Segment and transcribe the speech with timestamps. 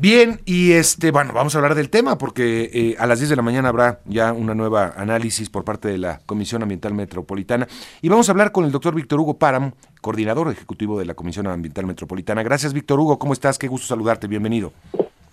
[0.00, 3.36] Bien, y este, bueno, vamos a hablar del tema porque eh, a las 10 de
[3.36, 7.66] la mañana habrá ya una nueva análisis por parte de la Comisión Ambiental Metropolitana
[8.00, 11.48] y vamos a hablar con el doctor Víctor Hugo Páramo, coordinador ejecutivo de la Comisión
[11.48, 12.44] Ambiental Metropolitana.
[12.44, 13.58] Gracias, Víctor Hugo, ¿cómo estás?
[13.58, 14.72] Qué gusto saludarte, bienvenido.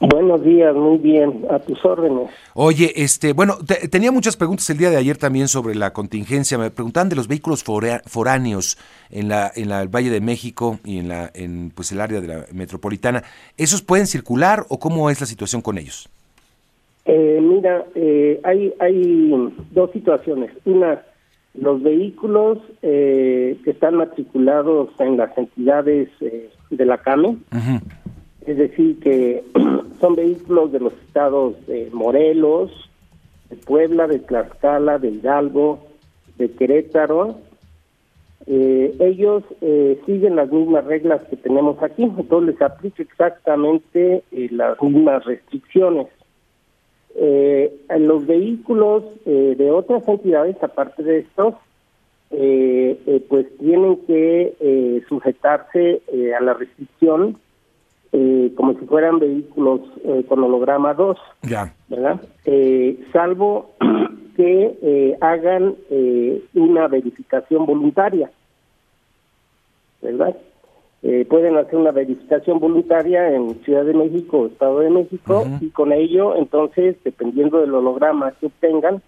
[0.00, 2.28] Buenos días, muy bien, a tus órdenes.
[2.54, 3.54] Oye, este, bueno,
[3.90, 6.58] tenía muchas preguntas el día de ayer también sobre la contingencia.
[6.58, 8.76] Me preguntaban de los vehículos foráneos
[9.10, 12.26] en la en la Valle de México y en la en pues el área de
[12.26, 13.22] la metropolitana.
[13.56, 16.08] ¿Esos pueden circular o cómo es la situación con ellos?
[17.04, 19.32] Eh, mira, eh, hay hay
[19.70, 20.50] dos situaciones.
[20.64, 21.02] Una,
[21.54, 26.08] los vehículos eh, que están matriculados en las entidades
[26.70, 27.38] de la CAME
[28.46, 29.42] es decir, que
[30.00, 32.90] son vehículos de los estados de Morelos,
[33.48, 35.80] de Puebla, de Tlaxcala, de Hidalgo,
[36.36, 37.36] de Querétaro.
[38.46, 44.48] Eh, ellos eh, siguen las mismas reglas que tenemos aquí, entonces les aplica exactamente eh,
[44.50, 46.08] las mismas restricciones.
[47.16, 51.54] en los vehículos de otras entidades, aparte de estos,
[53.28, 56.02] pues tienen que sujetarse
[56.36, 57.38] a la restricción
[58.16, 61.74] eh, como si fueran vehículos eh, con holograma 2, ya.
[61.88, 62.20] ¿verdad?
[62.44, 63.72] Eh, salvo
[64.36, 65.74] que hagan
[66.54, 68.30] una verificación voluntaria,
[70.00, 70.36] ¿verdad?
[71.28, 75.92] pueden hacer una verificación voluntaria en Ciudad de México o Estado de México y con
[75.92, 79.02] ello, entonces, dependiendo del holograma que obtengan,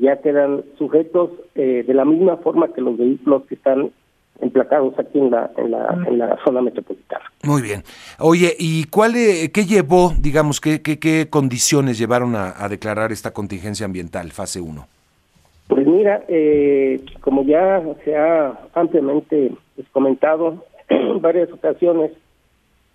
[0.00, 3.90] ya quedan sujetos de la misma forma que los vehículos que están
[4.40, 7.24] emplacados aquí en la, en la, en la zona metropolitana.
[7.42, 7.82] Muy bien.
[8.18, 13.86] Oye, ¿y cuál, qué llevó, digamos, qué, qué, qué condiciones llevaron a, declarar esta contingencia
[13.86, 14.86] ambiental, fase 1?
[15.68, 22.12] Pues mira, eh, como ya se ha ampliamente pues, comentado en varias ocasiones,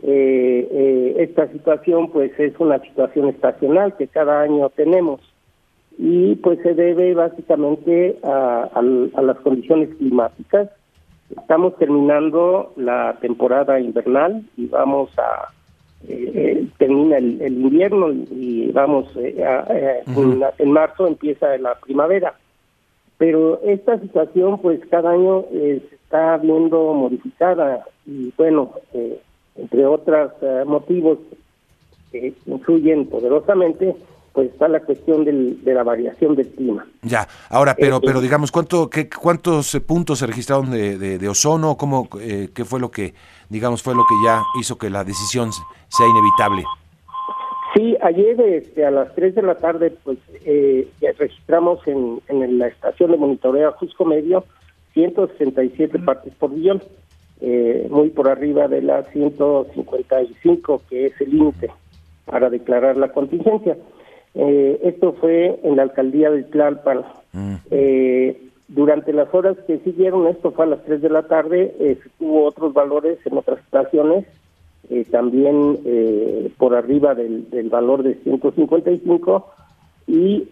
[0.04, 5.22] eh, eh, esta situación pues es una situación estacional que cada año tenemos
[5.98, 10.70] y pues se debe básicamente a, a las condiciones climáticas
[11.38, 15.50] Estamos terminando la temporada invernal y vamos a
[16.08, 20.04] eh, eh termina el, invierno y vamos eh, eh,
[20.58, 22.34] en, marzo empieza la primavera.
[23.18, 28.72] Pero esta situación, pues cada año se está viendo modificada y bueno,
[29.56, 30.32] entre otros
[30.66, 31.20] motivos
[32.12, 33.96] que influyen poderosamente,
[34.34, 36.86] pues está la cuestión del, de la variación del clima.
[37.02, 40.98] Ya, ahora, pero, eh, pero eh, digamos, ¿cuánto, qué, ¿cuántos eh, puntos se registraron de,
[40.98, 41.76] de, ozono?
[41.76, 43.14] ¿Cómo, ¿Qué fue lo que,
[43.50, 46.64] digamos, fue lo que ya hizo que la decisión sea inevitable?
[47.76, 50.18] Sí, ayer este, a las 3 de la tarde, pues
[51.18, 54.46] registramos en, en la estación de monitoreo Jusco Medio
[54.94, 56.82] 167 partes por billón,
[57.90, 61.70] muy por arriba de las 155, que es el límite
[62.26, 63.78] para declarar la contingencia.
[64.34, 67.04] Eh, esto fue en la alcaldía de Tlalpan.
[67.34, 67.56] Mm.
[67.70, 71.98] Eh, durante las horas que siguieron, esto fue a las 3 de la tarde, eh,
[72.20, 74.26] hubo otros valores en otras estaciones,
[74.90, 75.80] eh, también
[76.58, 79.46] por arriba del, del, valor de 155,
[80.08, 80.48] y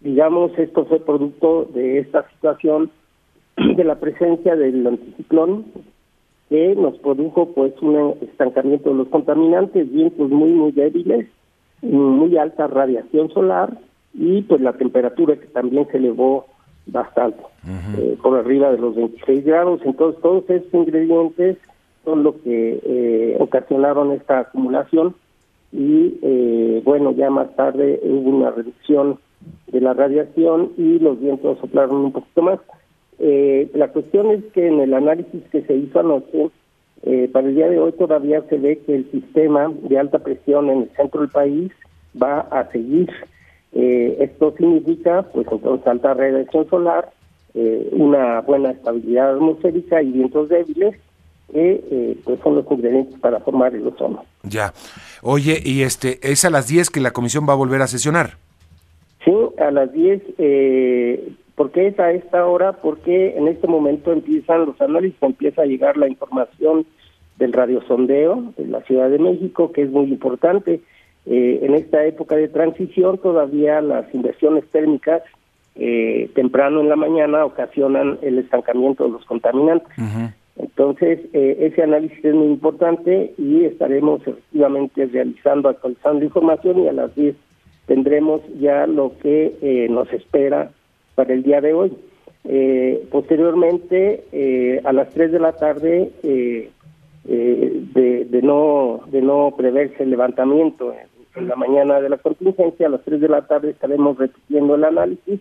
[0.00, 2.90] digamos, esto fue producto de esta situación
[3.76, 5.66] de la presencia del anticiclón
[6.48, 11.26] que nos produjo pues un estancamiento de los contaminantes, vientos muy, muy débiles,
[11.82, 13.78] muy alta radiación solar
[14.14, 16.46] y pues la temperatura que también se elevó
[16.86, 17.42] bastante,
[17.98, 19.80] eh, por arriba de los 26 grados.
[19.84, 21.58] Entonces todos estos ingredientes
[22.04, 25.14] son lo que eh, ocasionaron esta acumulación
[25.72, 29.18] y eh, bueno, ya más tarde hubo una reducción
[29.66, 32.58] de la radiación y los vientos soplaron un poquito más.
[33.18, 36.50] la cuestión es que en el análisis que se hizo anoche,
[37.02, 40.68] eh, para el día de hoy todavía se ve que el sistema de alta presión
[40.70, 41.72] en el centro del país
[42.20, 43.10] va a seguir.
[43.72, 47.10] Eh, esto significa, pues entonces, alta radiación solar,
[47.54, 50.96] eh, una buena estabilidad atmosférica y vientos débiles,
[51.52, 54.22] que pues son los ingredientes para formar el ozono.
[54.42, 54.74] Ya.
[55.22, 58.36] Oye, y este es a las 10 que la comisión va a volver a sesionar.
[59.24, 62.74] Sí, a las 10 eh, ¿Por qué es a esta hora?
[62.74, 66.86] Porque en este momento empiezan los análisis, empieza a llegar la información
[67.36, 70.80] del radiosondeo de la Ciudad de México, que es muy importante.
[71.26, 75.22] Eh, en esta época de transición todavía las inversiones térmicas
[75.74, 79.88] eh, temprano en la mañana ocasionan el estancamiento de los contaminantes.
[80.58, 86.92] Entonces, eh, ese análisis es muy importante y estaremos efectivamente realizando, actualizando información y a
[86.92, 87.34] las 10
[87.86, 90.70] tendremos ya lo que nos espera
[91.18, 91.92] para el día de hoy.
[92.44, 96.70] Eh, posteriormente, eh, a las 3 de la tarde, eh,
[97.24, 100.94] de, de, no de no preverse el levantamiento
[101.34, 104.84] en, la mañana de la contingencia, a las 3 de la tarde estaremos repitiendo el
[104.84, 105.40] análisis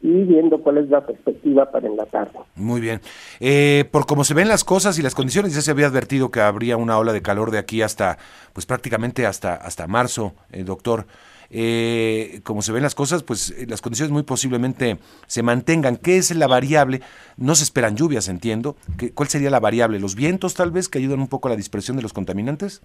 [0.00, 2.38] y viendo cuál es la perspectiva para en la tarde.
[2.54, 3.00] Muy bien.
[3.40, 6.40] Eh, por cómo se ven las cosas y las condiciones, ya se había advertido que
[6.40, 8.16] habría una ola de calor de aquí hasta,
[8.52, 11.06] pues prácticamente hasta, hasta marzo, eh, doctor.
[11.50, 15.96] Eh, como se ven las cosas, pues eh, las condiciones muy posiblemente se mantengan.
[15.96, 17.00] ¿Qué es la variable?
[17.36, 18.76] No se esperan lluvias, entiendo.
[18.98, 20.00] ¿Qué, ¿Cuál sería la variable?
[20.00, 22.82] ¿Los vientos tal vez que ayudan un poco a la dispersión de los contaminantes?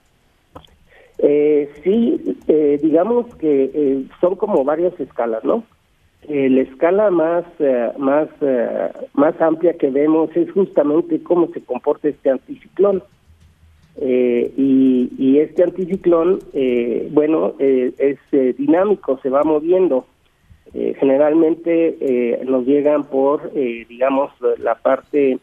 [1.17, 5.63] Eh, sí, eh, digamos que son como varias escalas, ¿no?
[6.27, 7.43] la escala más
[7.97, 8.29] más
[9.13, 13.03] más amplia que vemos es justamente cómo se comporta este anticiclón.
[13.97, 20.05] Eh, y, este anticiclón, eh, bueno, eh, es dinámico, se va moviendo.
[20.73, 25.37] generalmente nos llegan por, digamos, la parte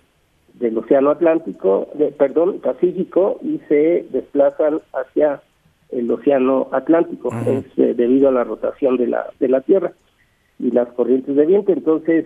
[0.54, 5.42] del Océano Atlántico, de, perdón, Pacífico, y se desplazan hacia
[5.90, 9.92] el Océano Atlántico, es debido a la rotación de la, de la Tierra
[10.58, 11.72] y las corrientes de viento.
[11.72, 12.24] Entonces,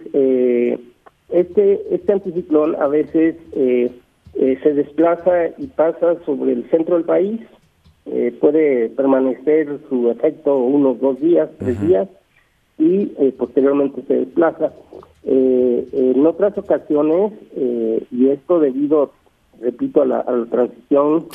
[1.32, 3.90] este, este anticiclón a veces eh,
[4.72, 7.40] se desplaza y pasa sobre el centro del país,
[8.06, 12.08] eh, puede permanecer su efecto unos dos días, tres días,
[12.78, 14.72] y eh, posteriormente se desplaza.
[15.24, 17.32] en otras ocasiones,
[18.10, 19.12] y esto debido,
[19.60, 21.28] repito, a la, transición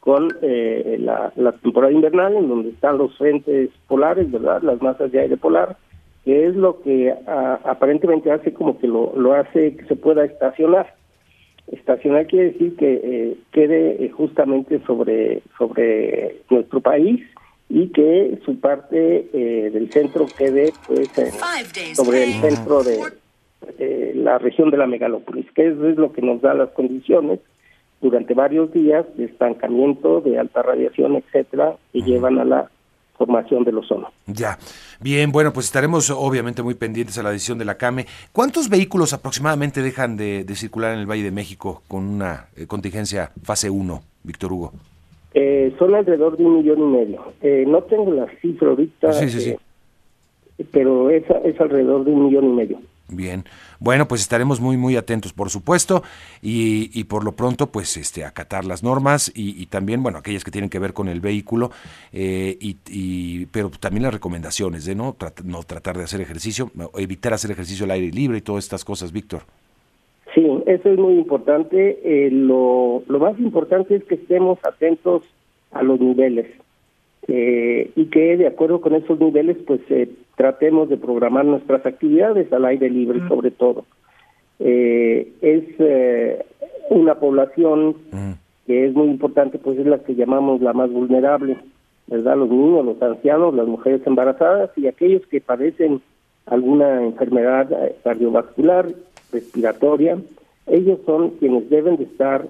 [0.00, 4.62] con la, temporada invernal, en donde están los frentes polares, ¿verdad?
[4.62, 5.76] Las masas de aire polar,
[6.24, 7.12] que es lo que
[7.64, 10.93] aparentemente hace como que lo, lo hace que se pueda estacionar.
[11.66, 17.22] Estacional quiere decir que eh, quede eh, justamente sobre, sobre nuestro país
[17.70, 21.08] y que su parte eh, del centro quede pues
[21.94, 22.98] sobre el centro de
[24.14, 27.40] la región de la megalópolis, que es lo que nos da las condiciones
[28.02, 32.70] durante varios días de estancamiento, de alta radiación, etcétera, que llevan a la
[33.16, 34.10] formación del ozono.
[34.26, 34.58] Ya,
[35.00, 38.06] bien, bueno, pues estaremos obviamente muy pendientes a la decisión de la CAME.
[38.32, 43.30] ¿Cuántos vehículos aproximadamente dejan de, circular en el Valle de México con una eh, contingencia
[43.42, 44.72] fase 1, Víctor Hugo?
[45.34, 47.32] Eh, son alrededor de un millón y medio.
[47.40, 49.56] Eh, no tengo la cifra ahorita, sí, sí, sí.
[50.70, 52.78] pero es, es alrededor de un millón y medio.
[53.08, 53.44] Bien,
[53.80, 56.02] bueno, pues estaremos muy, muy atentos, por supuesto,
[56.40, 60.50] y, y por lo pronto, pues, este, acatar las normas y, también, bueno, aquellas que
[60.50, 61.70] tienen que ver con el vehículo,
[62.12, 67.50] eh, y, pero también las recomendaciones de no, no tratar de hacer ejercicio, evitar hacer
[67.50, 69.42] ejercicio al aire libre y todas estas cosas, Víctor.
[70.34, 72.00] Sí, eso es muy importante.
[72.04, 75.22] Eh, lo, lo más importante es que estemos atentos
[75.72, 76.46] a los niveles
[77.28, 79.80] eh, y que de acuerdo con esos niveles pues
[80.36, 83.84] tratemos de programar nuestras actividades al aire libre sobre todo.
[84.58, 86.44] Eh, es eh,
[86.90, 87.96] una población
[88.66, 91.58] que es muy importante pues es la que llamamos la más vulnerable,
[92.06, 92.36] ¿verdad?
[92.36, 96.00] Los niños, los ancianos, las mujeres embarazadas y aquellos que padecen
[96.46, 97.68] alguna enfermedad
[98.02, 98.88] cardiovascular,
[99.32, 100.18] respiratoria,
[100.66, 102.46] ellos son quienes deben de estar,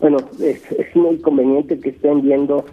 [0.00, 2.64] bueno, es, es muy conveniente que estén viendo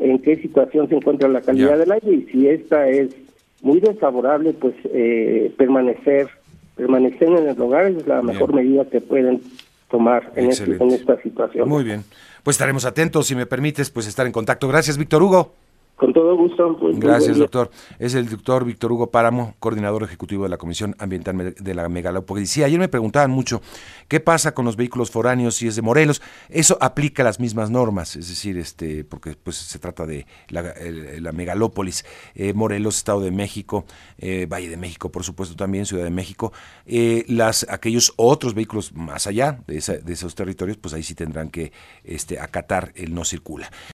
[0.00, 3.14] en qué situación se encuentra la calidad del aire y si esta es
[3.62, 6.28] muy desfavorable, pues eh, permanecer
[6.78, 9.42] permanecer en el hogar es la mejor medida que pueden
[9.90, 11.68] tomar en, este, en esta situación.
[11.68, 12.04] Muy bien.
[12.44, 14.68] Pues estaremos atentos, si me permites, pues estar en contacto.
[14.68, 15.52] Gracias, Víctor Hugo.
[15.98, 16.78] Con todo gusto.
[16.94, 17.70] Gracias, doctor.
[17.98, 22.50] Es el doctor Víctor Hugo Páramo, coordinador ejecutivo de la Comisión Ambiental de la Megalópolis.
[22.50, 23.60] Sí, ayer me preguntaban mucho
[24.06, 26.22] qué pasa con los vehículos foráneos si es de Morelos.
[26.50, 32.04] Eso aplica las mismas normas, es decir, este, porque pues se trata de la, megalópolis,
[32.36, 33.84] eh, Morelos, Estado de México,
[34.18, 36.52] eh, Valle de México, por supuesto también, Ciudad de México.
[36.86, 41.50] Eh, las, aquellos otros vehículos más allá de, de esos territorios, pues ahí sí tendrán
[41.50, 41.72] que
[42.04, 43.68] este, acatar el no circula.